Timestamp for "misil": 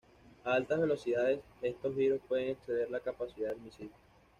3.61-3.91